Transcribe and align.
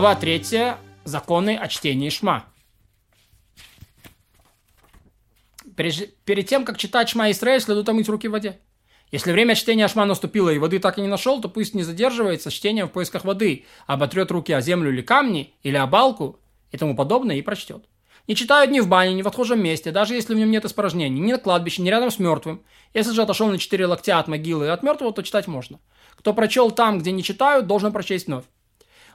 Глава 0.00 0.14
3. 0.14 0.42
Законы 1.04 1.58
о 1.58 1.68
чтении 1.68 2.08
Шма. 2.08 2.46
Перед 5.76 6.46
тем, 6.46 6.64
как 6.64 6.78
читать 6.78 7.10
Шма 7.10 7.30
Исраиль, 7.30 7.60
следует 7.60 7.86
омыть 7.86 8.08
руки 8.08 8.26
в 8.26 8.30
воде. 8.30 8.58
Если 9.12 9.30
время 9.30 9.54
чтения 9.54 9.88
Шма 9.88 10.06
наступило 10.06 10.48
и 10.48 10.56
воды 10.56 10.78
так 10.78 10.96
и 10.96 11.02
не 11.02 11.06
нашел, 11.06 11.42
то 11.42 11.50
пусть 11.50 11.74
не 11.74 11.82
задерживается 11.82 12.50
чтением 12.50 12.88
в 12.88 12.92
поисках 12.92 13.26
воды, 13.26 13.66
а 13.86 13.92
оботрет 13.92 14.30
руки 14.30 14.54
о 14.54 14.62
землю 14.62 14.90
или 14.90 15.02
камни, 15.02 15.52
или 15.62 15.76
о 15.76 15.86
балку 15.86 16.40
и 16.72 16.78
тому 16.78 16.96
подобное 16.96 17.36
и 17.36 17.42
прочтет. 17.42 17.84
Не 18.26 18.34
читают 18.34 18.70
ни 18.70 18.80
в 18.80 18.88
бане, 18.88 19.12
ни 19.12 19.20
в 19.20 19.28
отхожем 19.28 19.62
месте, 19.62 19.90
даже 19.90 20.14
если 20.14 20.32
в 20.32 20.38
нем 20.38 20.50
нет 20.50 20.64
испражнений, 20.64 21.20
ни 21.20 21.32
на 21.32 21.38
кладбище, 21.38 21.82
ни 21.82 21.90
рядом 21.90 22.10
с 22.10 22.18
мертвым. 22.18 22.62
Если 22.94 23.12
же 23.12 23.20
отошел 23.20 23.48
на 23.48 23.58
четыре 23.58 23.84
локтя 23.84 24.18
от 24.18 24.28
могилы 24.28 24.64
и 24.64 24.68
от 24.70 24.82
мертвого, 24.82 25.12
то 25.12 25.22
читать 25.22 25.46
можно. 25.46 25.78
Кто 26.16 26.32
прочел 26.32 26.70
там, 26.70 27.00
где 27.00 27.12
не 27.12 27.22
читают, 27.22 27.66
должен 27.66 27.92
прочесть 27.92 28.28
вновь. 28.28 28.46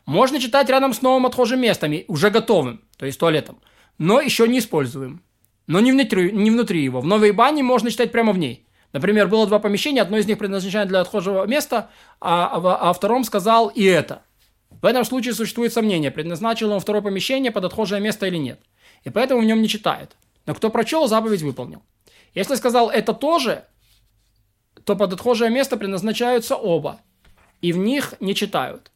Можно 0.05 0.39
читать 0.39 0.69
рядом 0.69 0.93
с 0.93 1.01
новым 1.01 1.25
отхожим 1.25 1.59
местом, 1.61 1.93
уже 2.07 2.29
готовым, 2.29 2.81
то 2.97 3.05
есть 3.05 3.19
туалетом, 3.19 3.59
но 3.97 4.21
еще 4.21 4.47
не 4.47 4.59
используем. 4.59 5.23
Но 5.67 5.79
не 5.79 5.91
внутри, 5.91 6.31
не 6.31 6.51
внутри 6.51 6.83
его. 6.83 7.01
В 7.01 7.05
новой 7.05 7.31
бане 7.31 7.63
можно 7.63 7.89
читать 7.89 8.11
прямо 8.11 8.33
в 8.33 8.37
ней. 8.37 8.67
Например, 8.93 9.27
было 9.27 9.47
два 9.47 9.57
помещения, 9.59 10.01
одно 10.01 10.17
из 10.17 10.27
них 10.27 10.37
предназначено 10.37 10.85
для 10.85 11.01
отхожего 11.01 11.45
места, 11.47 11.89
а, 12.21 12.45
а, 12.45 12.89
а 12.89 12.93
втором 12.93 13.23
сказал 13.23 13.69
и 13.69 13.83
это. 13.83 14.21
В 14.69 14.85
этом 14.85 15.03
случае 15.03 15.33
существует 15.33 15.73
сомнение, 15.73 16.11
предназначил 16.11 16.71
он 16.71 16.79
второе 16.79 17.01
помещение 17.01 17.51
под 17.51 17.65
отхожее 17.65 17.99
место 17.99 18.27
или 18.27 18.37
нет. 18.37 18.59
И 19.03 19.09
поэтому 19.09 19.41
в 19.41 19.45
нем 19.45 19.61
не 19.61 19.67
читает. 19.67 20.15
Но 20.45 20.53
кто 20.53 20.69
прочел, 20.69 21.07
заповедь 21.07 21.41
выполнил. 21.41 21.81
Если 22.35 22.55
сказал 22.55 22.89
это 22.89 23.13
тоже, 23.13 23.65
то 24.83 24.95
под 24.95 25.13
отхожее 25.13 25.49
место 25.49 25.77
предназначаются 25.77 26.55
оба. 26.55 26.99
И 27.61 27.73
в 27.73 27.77
них 27.77 28.13
не 28.19 28.35
читают. 28.35 28.91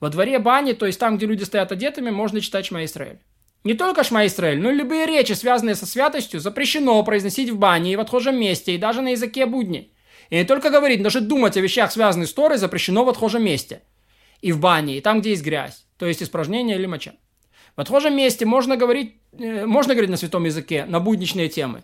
Во 0.00 0.08
дворе 0.08 0.38
бани, 0.38 0.72
то 0.72 0.86
есть 0.86 0.98
там, 0.98 1.16
где 1.16 1.26
люди 1.26 1.44
стоят 1.44 1.72
одетыми, 1.72 2.10
можно 2.10 2.40
читать 2.40 2.66
Шма 2.66 2.84
Исраэль. 2.84 3.20
Не 3.64 3.74
только 3.74 4.02
Шма 4.02 4.26
Исраэль, 4.26 4.58
но 4.58 4.70
и 4.70 4.74
любые 4.74 5.04
речи, 5.06 5.34
связанные 5.34 5.74
со 5.74 5.84
святостью, 5.84 6.40
запрещено 6.40 7.02
произносить 7.04 7.50
в 7.50 7.58
бане 7.58 7.92
и 7.92 7.96
в 7.96 8.00
отхожем 8.00 8.40
месте, 8.40 8.74
и 8.74 8.78
даже 8.78 9.02
на 9.02 9.08
языке 9.08 9.44
будни. 9.44 9.92
И 10.30 10.36
не 10.36 10.44
только 10.44 10.70
говорить, 10.70 11.02
даже 11.02 11.20
думать 11.20 11.56
о 11.58 11.60
вещах, 11.60 11.92
связанных 11.92 12.28
с 12.28 12.32
Торой, 12.32 12.56
запрещено 12.56 13.04
в 13.04 13.10
отхожем 13.10 13.44
месте. 13.44 13.82
И 14.40 14.52
в 14.52 14.60
бане, 14.60 14.96
и 14.96 15.00
там, 15.02 15.20
где 15.20 15.30
есть 15.30 15.44
грязь, 15.44 15.86
то 15.98 16.06
есть 16.06 16.22
испражнение 16.22 16.76
или 16.76 16.86
моча. 16.86 17.12
В 17.76 17.80
отхожем 17.80 18.16
месте 18.16 18.46
можно 18.46 18.78
говорить, 18.78 19.16
э, 19.38 19.66
можно 19.66 19.94
говорить 19.94 20.10
на 20.10 20.16
святом 20.16 20.44
языке, 20.44 20.86
на 20.86 20.98
будничные 20.98 21.50
темы. 21.50 21.82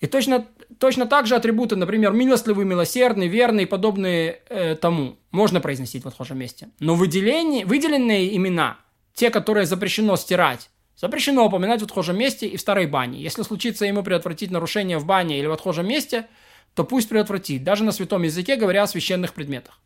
И 0.00 0.06
точно, 0.06 0.46
точно 0.78 1.06
так 1.06 1.26
же 1.26 1.34
атрибуты, 1.34 1.74
например, 1.74 2.12
милостливый, 2.12 2.64
милосердный, 2.64 3.26
верный 3.26 3.64
и 3.64 3.66
подобные 3.66 4.40
э, 4.48 4.76
тому, 4.76 5.16
можно 5.32 5.60
произносить 5.60 6.04
в 6.04 6.08
отхожем 6.08 6.38
месте. 6.38 6.68
Но 6.78 6.94
выделение, 6.94 7.66
выделенные 7.66 8.36
имена, 8.36 8.78
те, 9.14 9.30
которые 9.30 9.66
запрещено 9.66 10.16
стирать, 10.16 10.70
запрещено 10.96 11.44
упоминать 11.44 11.80
в 11.80 11.84
отхожем 11.84 12.16
месте 12.16 12.46
и 12.46 12.56
в 12.56 12.60
старой 12.60 12.86
бане. 12.86 13.20
Если 13.20 13.42
случится 13.42 13.86
ему 13.86 14.04
предотвратить 14.04 14.52
нарушение 14.52 14.98
в 14.98 15.06
бане 15.06 15.38
или 15.38 15.46
в 15.46 15.52
отхожем 15.52 15.88
месте, 15.88 16.26
то 16.74 16.84
пусть 16.84 17.08
предотвратит, 17.08 17.64
даже 17.64 17.82
на 17.82 17.90
святом 17.90 18.22
языке, 18.22 18.54
говоря 18.54 18.84
о 18.84 18.86
священных 18.86 19.34
предметах. 19.34 19.80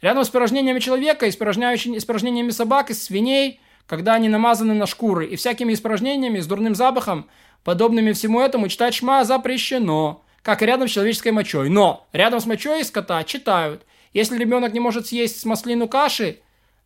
Рядом 0.00 0.24
с 0.24 0.30
порожнениями 0.30 0.80
человека, 0.80 1.28
испражнениями 1.28 2.50
собак 2.50 2.90
и 2.90 2.94
свиней, 2.94 3.60
когда 3.86 4.14
они 4.14 4.28
намазаны 4.28 4.74
на 4.74 4.86
шкуры, 4.86 5.26
и 5.26 5.36
всякими 5.36 5.72
испражнениями 5.74 6.40
с 6.40 6.46
дурным 6.48 6.74
запахом– 6.74 7.28
Подобными 7.64 8.12
всему 8.12 8.40
этому 8.40 8.68
читать 8.68 8.94
шма 8.94 9.24
запрещено, 9.24 10.22
как 10.42 10.62
и 10.62 10.66
рядом 10.66 10.86
с 10.86 10.92
человеческой 10.92 11.32
мочой. 11.32 11.70
Но 11.70 12.06
рядом 12.12 12.38
с 12.38 12.46
мочой 12.46 12.82
из 12.82 12.90
кота 12.90 13.24
читают. 13.24 13.84
Если 14.12 14.38
ребенок 14.38 14.74
не 14.74 14.80
может 14.80 15.06
съесть 15.06 15.44
маслину 15.46 15.88
каши 15.88 16.40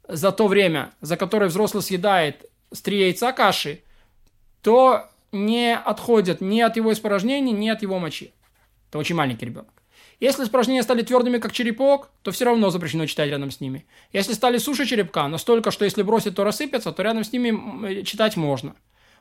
за 0.06 0.30
то 0.30 0.46
время, 0.46 0.92
за 1.00 1.16
которое 1.16 1.48
взрослый 1.48 1.82
съедает 1.82 2.48
с 2.72 2.80
три 2.80 3.00
яйца 3.00 3.32
каши, 3.32 3.82
то 4.62 5.06
не 5.32 5.74
отходят 5.74 6.40
ни 6.40 6.60
от 6.60 6.76
его 6.76 6.92
испражнений, 6.92 7.52
ни 7.52 7.68
от 7.68 7.82
его 7.82 7.98
мочи. 7.98 8.32
Это 8.88 8.98
очень 8.98 9.16
маленький 9.16 9.46
ребенок. 9.46 9.72
Если 10.20 10.44
испражнения 10.44 10.82
стали 10.82 11.02
твердыми, 11.02 11.38
как 11.38 11.52
черепок, 11.52 12.10
то 12.22 12.30
все 12.30 12.44
равно 12.44 12.70
запрещено 12.70 13.06
читать 13.06 13.30
рядом 13.30 13.50
с 13.50 13.60
ними. 13.60 13.84
Если 14.12 14.32
стали 14.32 14.58
суше 14.58 14.86
черепка, 14.86 15.28
настолько, 15.28 15.70
что 15.70 15.84
если 15.84 16.02
бросить, 16.02 16.34
то 16.34 16.44
рассыпятся, 16.44 16.92
то 16.92 17.02
рядом 17.02 17.24
с 17.24 17.32
ними 17.32 18.02
читать 18.02 18.36
можно 18.36 18.74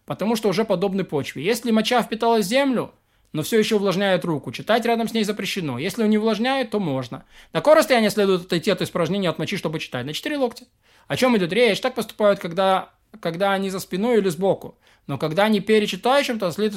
потому 0.07 0.35
что 0.35 0.50
уже 0.50 0.66
подобны 0.66 1.03
почве. 1.03 1.44
Если 1.44 1.69
моча 1.69 2.01
впиталась 2.01 2.47
в 2.47 2.50
землю, 2.50 2.91
но 3.34 3.44
все 3.44 3.59
еще 3.59 3.75
увлажняет 3.75 4.25
руку, 4.25 4.51
читать 4.51 4.85
рядом 4.85 5.07
с 5.07 5.13
ней 5.13 5.25
запрещено. 5.25 5.78
Если 5.78 6.01
он 6.01 6.09
не 6.09 6.18
увлажняет, 6.18 6.72
то 6.72 6.79
можно. 6.79 7.25
На 7.53 7.59
какое 7.59 7.75
расстояние 7.75 8.09
следует 8.09 8.46
отойти 8.46 8.72
от 8.72 8.81
испражнения 8.81 9.29
от 9.29 9.38
мочи, 9.38 9.57
чтобы 9.57 9.79
читать? 9.79 10.06
На 10.06 10.13
4 10.13 10.38
локтя. 10.38 10.66
О 11.07 11.17
чем 11.17 11.38
идет 11.38 11.51
речь? 11.51 11.81
Так 11.81 11.94
поступают, 11.94 12.40
когда, 12.40 12.90
когда 13.19 13.51
они 13.51 13.69
за 13.69 13.79
спиной 13.79 14.19
или 14.19 14.29
сбоку. 14.29 14.78
Но 15.07 15.17
когда 15.17 15.44
они 15.44 15.59
перед 15.59 15.90
читающим, 15.90 16.40
то 16.40 16.50
след, 16.51 16.73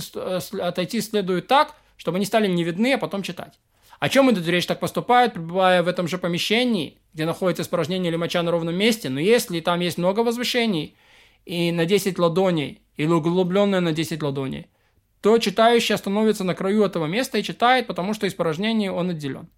отойти 0.60 1.00
следует 1.00 1.46
так, 1.46 1.76
чтобы 1.96 2.16
они 2.16 2.26
стали 2.26 2.48
не 2.48 2.64
видны, 2.64 2.94
а 2.94 2.98
потом 2.98 3.22
читать. 3.22 3.58
О 4.00 4.08
чем 4.08 4.30
идет 4.32 4.46
речь? 4.48 4.66
Так 4.66 4.80
поступают, 4.80 5.34
пребывая 5.34 5.84
в 5.84 5.88
этом 5.88 6.08
же 6.08 6.19
помещении, 6.19 6.98
где 7.14 7.26
находится 7.26 7.62
испражнение 7.62 8.10
или 8.10 8.16
моча 8.16 8.42
на 8.42 8.50
ровном 8.50 8.74
месте. 8.74 9.08
Но 9.08 9.20
если 9.20 9.60
там 9.60 9.78
есть 9.80 9.98
много 9.98 10.20
возвышений 10.20 10.96
и 11.46 11.72
на 11.72 11.84
10 11.84 12.18
ладоней, 12.18 12.82
или 12.96 13.08
углубленное 13.08 13.80
на 13.80 13.92
10 13.92 14.22
ладоней, 14.22 14.66
то 15.20 15.36
читающий 15.38 15.94
остановится 15.94 16.44
на 16.44 16.54
краю 16.54 16.84
этого 16.84 17.06
места 17.06 17.38
и 17.38 17.42
читает, 17.42 17.86
потому 17.86 18.14
что 18.14 18.26
из 18.26 18.34
порожнения 18.34 18.90
он 18.90 19.10
отделен. 19.10 19.48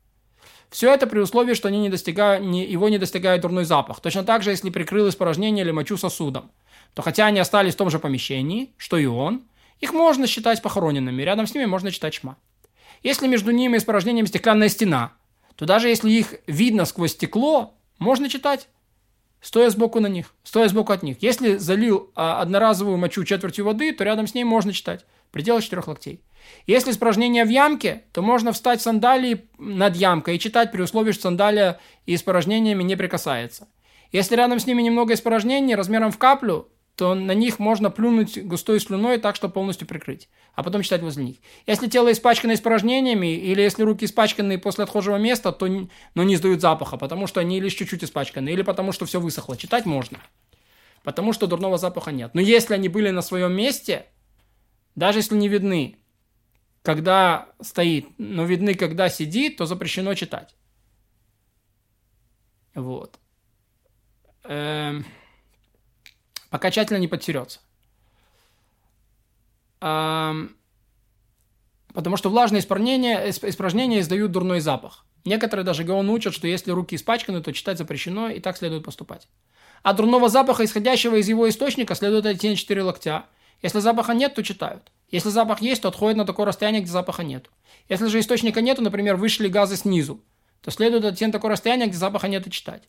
Все 0.71 0.93
это 0.93 1.07
при 1.07 1.19
условии, 1.19 1.55
что 1.55 1.69
они 1.69 1.79
не 1.81 1.91
достигают, 1.91 2.45
не, 2.45 2.65
его 2.65 2.89
не 2.89 2.99
достигает 2.99 3.43
дурной 3.43 3.65
запах. 3.65 4.01
Точно 4.01 4.25
так 4.25 4.43
же, 4.43 4.51
если 4.51 4.71
прикрыл 4.71 5.09
испражнение 5.09 5.65
или 5.65 5.71
мочу 5.71 5.99
сосудом, 5.99 6.51
то 6.95 7.03
хотя 7.03 7.27
они 7.27 7.41
остались 7.41 7.75
в 7.75 7.77
том 7.77 7.91
же 7.91 7.99
помещении, 7.99 8.73
что 8.79 8.97
и 8.97 9.05
он, 9.05 9.43
их 9.81 9.93
можно 9.93 10.27
считать 10.27 10.63
похороненными, 10.63 11.23
рядом 11.23 11.47
с 11.47 11.55
ними 11.55 11.67
можно 11.67 11.91
читать 11.91 12.15
шма. 12.15 12.39
Если 13.03 13.27
между 13.27 13.51
ними 13.51 13.75
и 13.75 13.79
испражнением 13.79 14.27
стеклянная 14.27 14.69
стена, 14.69 15.13
то 15.57 15.67
даже 15.67 15.89
если 15.89 16.11
их 16.11 16.37
видно 16.47 16.85
сквозь 16.87 17.13
стекло, 17.13 17.75
можно 17.99 18.29
читать 18.29 18.69
стоя 19.43 19.69
сбоку 19.69 20.01
на 20.01 20.07
них, 20.07 20.33
стоя 20.45 20.69
сбоку 20.69 20.93
от 20.93 21.03
них. 21.03 21.19
Если 21.21 21.57
залил 21.57 22.11
а, 22.15 22.41
одноразовую 22.41 22.97
мочу 22.97 23.25
четвертью 23.25 23.67
воды, 23.67 23.93
то 23.93 24.05
рядом 24.05 24.27
с 24.27 24.35
ней 24.35 24.45
можно 24.45 24.73
читать. 24.73 25.05
Предел 25.31 25.61
четырех 25.61 25.89
локтей. 25.89 26.23
Если 26.67 26.91
испражнение 26.91 27.45
в 27.45 27.49
ямке, 27.49 28.05
то 28.13 28.23
можно 28.23 28.53
встать 28.53 28.81
в 28.81 28.83
сандалии 28.83 29.49
над 29.59 29.97
ямкой 29.97 30.37
и 30.37 30.39
читать 30.39 30.73
при 30.73 30.83
условии, 30.83 31.13
что 31.13 31.23
сандалия 31.23 31.79
и 32.07 32.15
испражнениями 32.15 32.83
не 32.83 32.97
прикасается. 32.97 33.69
Если 34.13 34.37
рядом 34.37 34.59
с 34.59 34.67
ними 34.67 34.83
немного 34.83 35.15
испражнений 35.15 35.75
размером 35.75 36.13
в 36.13 36.19
каплю, 36.19 36.69
то 36.97 37.15
на 37.15 37.33
них 37.33 37.59
можно 37.59 37.91
плюнуть 37.91 38.43
густой 38.45 38.79
слюной 38.79 39.19
так, 39.19 39.37
чтобы 39.37 39.55
полностью 39.55 39.89
прикрыть, 39.89 40.29
а 40.55 40.63
потом 40.63 40.83
читать 40.83 41.01
возле 41.03 41.25
них. 41.25 41.37
Если 41.67 41.89
тело 41.89 42.13
испачкано 42.13 42.53
испражнениями, 42.53 43.35
или 43.35 43.63
если 43.63 43.83
руки 43.83 44.05
испачканы 44.05 44.59
после 44.59 44.85
отхожего 44.85 45.17
места, 45.17 45.53
то 45.53 45.67
но 46.15 46.23
не 46.23 46.37
сдают 46.37 46.61
запаха, 46.61 46.99
потому 46.99 47.27
что 47.27 47.41
они 47.41 47.61
лишь 47.61 47.75
чуть-чуть 47.75 48.05
испачканы, 48.05 48.51
или 48.51 48.63
потому 48.63 48.93
что 48.93 49.07
все 49.07 49.21
высохло. 49.21 49.57
Читать 49.57 49.87
можно, 49.87 50.19
потому 51.03 51.33
что 51.33 51.47
дурного 51.47 51.79
запаха 51.79 52.13
нет. 52.13 52.35
Но 52.35 52.43
если 52.43 52.75
они 52.75 52.89
были 52.89 53.09
на 53.11 53.23
своем 53.23 53.53
месте, 53.53 54.07
даже 54.95 55.21
если 55.21 55.35
не 55.35 55.49
видны, 55.49 55.97
когда 56.83 57.49
стоит, 57.61 58.09
но 58.19 58.45
видны, 58.45 58.75
когда 58.75 59.09
сидит, 59.09 59.57
то 59.57 59.65
запрещено 59.65 60.15
читать. 60.15 60.55
Вот. 62.75 63.19
Эм 64.45 65.07
пока 66.53 66.71
тщательно 66.71 66.99
не 66.99 67.09
подтерется. 67.09 67.59
Потому 69.81 70.51
что 72.17 72.29
влажные 72.29 72.61
испражнения, 72.61 73.31
испражнения 73.31 74.01
издают 74.01 74.31
дурной 74.31 74.61
запах. 74.61 75.07
Некоторые 75.25 75.65
даже 75.65 75.83
Гаон 75.83 76.11
учат, 76.11 76.35
что 76.35 76.47
если 76.47 76.71
руки 76.71 76.95
испачканы, 76.95 77.43
то 77.43 77.53
читать 77.53 77.79
запрещено, 77.79 78.29
и 78.29 78.39
так 78.39 78.59
следует 78.59 78.85
поступать. 78.85 79.29
А 79.83 79.95
дурного 79.95 80.29
запаха, 80.29 80.65
исходящего 80.65 81.17
из 81.17 81.27
его 81.27 81.49
источника, 81.49 81.95
следует 81.95 82.27
идти 82.27 82.51
на 82.51 82.57
4 82.57 82.83
локтя. 82.83 83.25
Если 83.63 83.81
запаха 83.81 84.13
нет, 84.13 84.35
то 84.35 84.43
читают. 84.43 84.93
Если 85.11 85.31
запах 85.31 85.63
есть, 85.63 85.81
то 85.83 85.89
отходит 85.89 86.19
на 86.19 86.27
такое 86.27 86.45
расстояние, 86.47 86.83
где 86.83 86.91
запаха 86.91 87.23
нет. 87.25 87.49
Если 87.89 88.09
же 88.09 88.21
источника 88.21 88.61
нету, 88.61 88.83
например, 88.83 89.17
вышли 89.17 89.49
газы 89.49 89.77
снизу, 89.77 90.21
то 90.61 90.71
следует 90.71 91.05
идти 91.05 91.25
на 91.25 91.33
такое 91.33 91.53
расстояние, 91.53 91.89
где 91.89 91.97
запаха 91.97 92.29
нет, 92.29 92.47
и 92.47 92.51
читать 92.51 92.83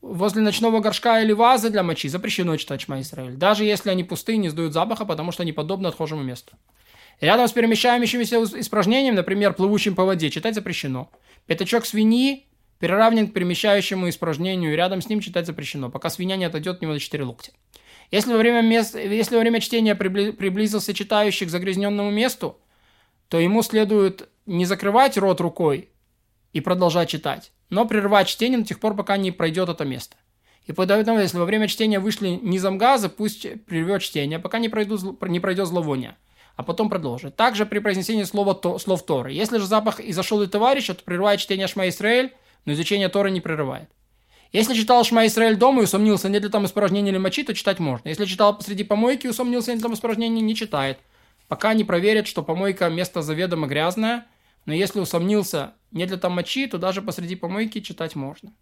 возле 0.00 0.42
ночного 0.42 0.80
горшка 0.80 1.20
или 1.22 1.32
вазы 1.32 1.70
для 1.70 1.82
мочи 1.82 2.08
запрещено 2.08 2.56
читать 2.56 2.82
Шма 2.82 3.00
Исраиль, 3.00 3.36
даже 3.36 3.64
если 3.64 3.90
они 3.90 4.04
пустые, 4.04 4.38
не 4.38 4.48
сдают 4.48 4.72
запаха, 4.72 5.04
потому 5.04 5.32
что 5.32 5.42
они 5.42 5.52
подобны 5.52 5.88
отхожему 5.88 6.22
месту. 6.22 6.56
Рядом 7.20 7.48
с 7.48 7.52
перемещающимися 7.52 8.42
испражнением, 8.60 9.14
например, 9.14 9.54
плывущим 9.54 9.94
по 9.94 10.04
воде, 10.04 10.30
читать 10.30 10.54
запрещено. 10.54 11.10
Пятачок 11.46 11.86
свиньи 11.86 12.46
переравнен 12.78 13.28
к 13.28 13.32
перемещающему 13.32 14.08
испражнению, 14.10 14.72
и 14.72 14.76
рядом 14.76 15.00
с 15.00 15.08
ним 15.08 15.20
читать 15.20 15.46
запрещено, 15.46 15.90
пока 15.90 16.10
свинья 16.10 16.36
не 16.36 16.44
отойдет 16.44 16.76
от 16.76 16.82
него 16.82 16.92
до 16.92 17.00
4 17.00 17.24
локтя. 17.24 17.52
Если 18.10 18.32
во 18.32 18.38
время, 18.38 18.60
мест, 18.60 18.94
если 18.94 19.34
во 19.34 19.40
время 19.40 19.60
чтения 19.60 19.94
приблизился 19.94 20.92
читающий 20.92 21.46
к 21.46 21.50
загрязненному 21.50 22.10
месту, 22.10 22.60
то 23.28 23.40
ему 23.40 23.62
следует 23.62 24.28
не 24.44 24.66
закрывать 24.66 25.16
рот 25.16 25.40
рукой 25.40 25.88
и 26.52 26.60
продолжать 26.60 27.08
читать, 27.08 27.50
но 27.70 27.86
прервать 27.86 28.28
чтение 28.28 28.58
до 28.60 28.66
тех 28.66 28.80
пор, 28.80 28.94
пока 28.94 29.16
не 29.16 29.32
пройдет 29.32 29.68
это 29.68 29.84
место. 29.84 30.16
И 30.66 30.72
поэтому, 30.72 31.20
если 31.20 31.38
во 31.38 31.44
время 31.44 31.68
чтения 31.68 32.00
вышли 32.00 32.40
низом 32.42 32.76
газа, 32.76 33.08
пусть 33.08 33.46
прервет 33.66 34.02
чтение, 34.02 34.38
пока 34.38 34.58
не, 34.58 34.68
пройдут, 34.68 35.22
не 35.22 35.38
пройдет 35.38 35.68
зловоние, 35.68 36.16
а 36.56 36.62
потом 36.62 36.90
продолжит. 36.90 37.36
Также 37.36 37.66
при 37.66 37.78
произнесении 37.78 38.24
слова 38.24 38.54
то, 38.54 38.78
слов 38.78 39.04
Торы. 39.06 39.32
Если 39.32 39.58
же 39.58 39.66
запах 39.66 40.00
изошел 40.00 40.42
из 40.42 40.50
товарища, 40.50 40.94
то 40.94 41.04
прерывает 41.04 41.40
чтение 41.40 41.68
Шма 41.68 41.88
Исраэль, 41.88 42.34
но 42.64 42.72
изучение 42.72 43.08
Торы 43.08 43.30
не 43.30 43.40
прерывает. 43.40 43.88
Если 44.52 44.74
читал 44.74 45.04
Шма 45.04 45.26
Исраэль 45.26 45.56
дома 45.56 45.82
и 45.82 45.84
усомнился, 45.84 46.28
нет 46.28 46.42
ли 46.42 46.48
там 46.48 46.66
испражнения 46.66 47.10
или 47.10 47.18
мочи, 47.18 47.44
то 47.44 47.54
читать 47.54 47.78
можно. 47.78 48.08
Если 48.08 48.24
читал 48.24 48.56
посреди 48.56 48.82
помойки 48.84 49.26
и 49.26 49.30
усомнился, 49.30 49.70
нет 49.70 49.78
ли 49.78 49.82
там 49.82 49.94
испражнений, 49.94 50.40
не 50.40 50.56
читает. 50.56 50.98
Пока 51.46 51.74
не 51.74 51.84
проверит, 51.84 52.26
что 52.26 52.42
помойка 52.42 52.88
место 52.88 53.22
заведомо 53.22 53.68
грязное, 53.68 54.26
но 54.66 54.74
если 54.74 55.00
усомнился, 55.00 55.74
нет 55.92 56.10
ли 56.10 56.16
там 56.16 56.32
мочи, 56.32 56.66
то 56.66 56.78
даже 56.78 57.00
посреди 57.00 57.36
помойки 57.36 57.80
читать 57.80 58.14
можно. 58.16 58.52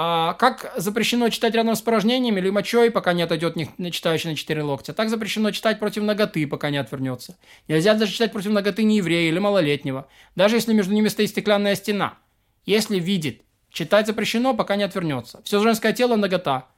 А 0.00 0.34
как 0.34 0.72
запрещено 0.76 1.28
читать 1.28 1.54
рядом 1.54 1.74
с 1.74 1.82
порожнениями 1.82 2.38
или 2.38 2.50
мочой, 2.50 2.88
пока 2.90 3.12
не 3.12 3.22
отойдет 3.22 3.56
не 3.56 3.90
читающий 3.90 4.30
на 4.30 4.36
четыре 4.36 4.62
локтя, 4.62 4.92
так 4.92 5.08
запрещено 5.08 5.50
читать 5.50 5.80
против 5.80 6.04
ноготы, 6.04 6.46
пока 6.46 6.70
не 6.70 6.76
отвернется. 6.76 7.36
Нельзя 7.66 7.94
даже 7.94 8.12
читать 8.12 8.30
против 8.30 8.52
ноготы 8.52 8.84
нееврея 8.84 9.28
или 9.28 9.40
малолетнего, 9.40 10.06
даже 10.36 10.54
если 10.54 10.72
между 10.72 10.92
ними 10.92 11.08
стоит 11.08 11.30
стеклянная 11.30 11.74
стена. 11.74 12.16
Если 12.64 13.00
видит, 13.00 13.42
читать 13.70 14.06
запрещено, 14.06 14.54
пока 14.54 14.76
не 14.76 14.84
отвернется. 14.84 15.40
Все 15.42 15.60
женское 15.60 15.92
тело– 15.92 16.14
нагота. 16.16 16.68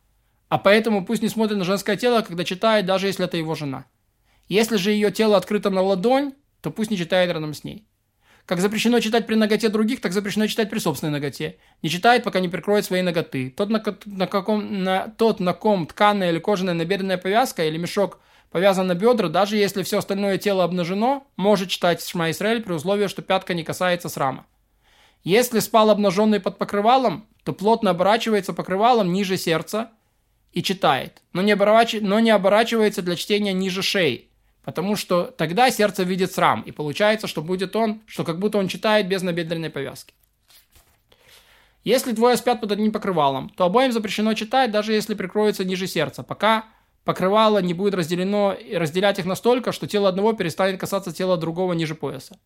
А 0.48 0.56
поэтому 0.56 1.04
пусть 1.04 1.20
не 1.20 1.28
смотрит 1.28 1.58
на 1.58 1.64
женское 1.64 1.96
тело, 1.96 2.22
когда 2.22 2.44
читает, 2.44 2.86
даже 2.86 3.06
если 3.06 3.26
это 3.26 3.36
его 3.36 3.54
жена. 3.54 3.84
Если 4.48 4.76
же 4.76 4.92
ее 4.92 5.12
тело 5.12 5.36
открыто 5.36 5.68
на 5.68 5.82
ладонь, 5.82 6.32
то 6.60 6.70
пусть 6.70 6.90
не 6.90 6.96
читает 6.96 7.30
рядом 7.30 7.54
с 7.54 7.64
ней. 7.64 7.86
Как 8.46 8.60
запрещено 8.60 8.98
читать 9.00 9.26
при 9.26 9.36
ноготе 9.36 9.68
других, 9.68 10.00
так 10.00 10.12
запрещено 10.12 10.46
читать 10.46 10.70
при 10.70 10.78
собственной 10.78 11.12
ноготе. 11.12 11.58
Не 11.82 11.88
читает, 11.88 12.24
пока 12.24 12.40
не 12.40 12.48
прикроет 12.48 12.84
свои 12.84 13.02
ноготы. 13.02 13.50
Тот, 13.56 13.70
на, 13.70 13.82
на, 14.06 14.26
каком, 14.26 14.82
на, 14.82 15.08
тот, 15.08 15.38
на 15.38 15.52
ком 15.52 15.86
тканая 15.86 16.30
или 16.30 16.38
кожаная 16.40 16.74
набедренная 16.74 17.18
повязка 17.18 17.64
или 17.64 17.78
мешок 17.78 18.18
повязан 18.50 18.88
на 18.88 18.94
бедра, 18.94 19.28
даже 19.28 19.56
если 19.56 19.84
все 19.84 19.98
остальное 19.98 20.36
тело 20.38 20.64
обнажено, 20.64 21.26
может 21.36 21.68
читать 21.68 22.04
Шма 22.04 22.30
Исраэль 22.30 22.62
при 22.62 22.72
условии, 22.72 23.06
что 23.06 23.22
пятка 23.22 23.54
не 23.54 23.62
касается 23.62 24.08
срама. 24.08 24.46
Если 25.22 25.60
спал 25.60 25.90
обнаженный 25.90 26.40
под 26.40 26.58
покрывалом, 26.58 27.26
то 27.44 27.52
плотно 27.52 27.90
оборачивается 27.90 28.52
покрывалом 28.52 29.12
ниже 29.12 29.36
сердца 29.36 29.90
и 30.52 30.62
читает, 30.62 31.22
но 31.32 31.42
не, 31.42 31.52
оборач... 31.52 31.94
но 32.00 32.18
не 32.20 32.30
оборачивается 32.30 33.02
для 33.02 33.16
чтения 33.16 33.52
ниже 33.52 33.82
шеи, 33.82 34.29
Потому 34.64 34.94
что 34.94 35.24
тогда 35.24 35.70
сердце 35.70 36.02
видит 36.02 36.32
срам, 36.32 36.62
и 36.62 36.70
получается, 36.70 37.26
что 37.26 37.42
будет 37.42 37.74
он, 37.76 38.02
что 38.06 38.24
как 38.24 38.38
будто 38.38 38.58
он 38.58 38.68
читает 38.68 39.08
без 39.08 39.22
набедренной 39.22 39.70
повязки. 39.70 40.14
Если 41.82 42.12
двое 42.12 42.36
спят 42.36 42.60
под 42.60 42.72
одним 42.72 42.92
покрывалом, 42.92 43.48
то 43.56 43.64
обоим 43.64 43.90
запрещено 43.90 44.34
читать, 44.34 44.70
даже 44.70 44.92
если 44.92 45.14
прикроется 45.14 45.64
ниже 45.64 45.86
сердца, 45.86 46.22
пока 46.22 46.66
покрывало 47.04 47.58
не 47.62 47.72
будет 47.72 47.94
разделено 47.94 48.52
и 48.52 48.76
разделять 48.76 49.18
их 49.18 49.24
настолько, 49.24 49.72
что 49.72 49.86
тело 49.86 50.10
одного 50.10 50.34
перестанет 50.34 50.78
касаться 50.78 51.10
тела 51.10 51.38
другого 51.38 51.72
ниже 51.72 51.94
пояса. 51.94 52.38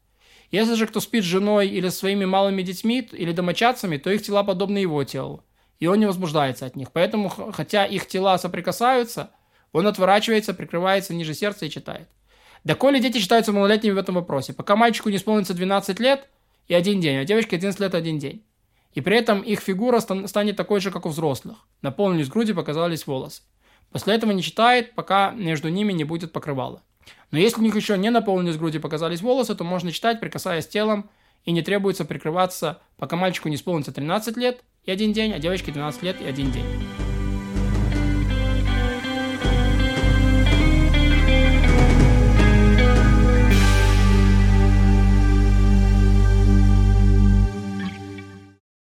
Если 0.53 0.75
же 0.75 0.87
кто 0.87 1.01
спит 1.01 1.25
с 1.25 1.27
женой 1.27 1.67
или 1.67 1.89
своими 1.89 2.25
малыми 2.25 2.63
детьми 2.63 3.01
или 3.11 3.33
домочадцами, 3.33 3.97
то 3.97 4.11
их 4.11 4.23
тела 4.23 4.45
подобны 4.45 4.79
его 4.79 5.03
телу, 5.03 5.43
и 5.81 5.89
он 5.89 5.99
не 5.99 6.07
возбуждается 6.07 6.65
от 6.65 6.77
них. 6.77 6.93
Поэтому, 6.93 7.29
хотя 7.29 7.85
их 7.85 8.07
тела 8.07 8.39
соприкасаются– 8.39 9.31
он 9.75 9.87
отворачивается, 9.87 10.55
прикрывается 10.55 11.13
ниже 11.15 11.35
сердца 11.35 11.67
и 11.67 11.71
читает. 11.71 12.09
Доколе 12.63 13.01
дети 13.01 13.19
считаются 13.19 13.53
малолетними 13.53 13.93
в 13.93 13.99
этом 13.99 14.15
вопросе? 14.15 14.55
Пока 14.55 14.77
мальчику 14.77 15.11
не 15.11 15.17
исполнится 15.17 15.53
12 15.53 16.01
лет 16.01 16.29
и 16.69 16.75
один 16.75 17.01
день, 17.01 17.19
а 17.19 17.25
девочке 17.25 17.57
11 17.57 17.81
лет 17.81 17.93
и 17.93 17.97
один 17.97 18.19
день. 18.19 18.45
И 18.95 19.01
при 19.01 19.17
этом 19.19 19.41
их 19.43 19.61
фигура 19.61 19.99
станет 20.01 20.57
такой 20.57 20.81
же, 20.81 20.91
как 20.91 21.05
у 21.05 21.09
взрослых. 21.09 21.59
Наполнились 21.83 22.29
груди, 22.29 22.53
показались 22.53 23.07
волосы. 23.07 23.43
После 23.91 24.15
этого 24.15 24.31
не 24.31 24.43
читает, 24.43 24.95
пока 24.95 25.33
между 25.33 25.69
ними 25.69 25.93
не 25.93 26.05
будет 26.05 26.33
покрывала. 26.33 26.81
Но 27.33 27.39
если 27.39 27.61
у 27.61 27.65
них 27.65 27.75
еще 27.75 27.99
не 27.99 28.11
наполнились 28.11 28.57
груди, 28.57 28.79
показались 28.79 29.21
волосы, 29.21 29.57
то 29.57 29.65
можно 29.65 29.91
читать, 29.91 30.21
прикасаясь 30.21 30.69
телом, 30.69 31.11
и 31.45 31.53
не 31.53 31.63
требуется 31.63 32.05
прикрываться, 32.05 32.81
пока 32.97 33.17
мальчику 33.17 33.49
не 33.49 33.57
исполнится 33.57 33.93
13 33.93 34.37
лет 34.37 34.63
и 34.85 34.91
один 34.93 35.13
день, 35.13 35.33
а 35.33 35.39
девочке 35.39 35.73
12 35.73 36.03
лет 36.03 36.21
и 36.23 36.25
один 36.25 36.51
день. 36.53 36.65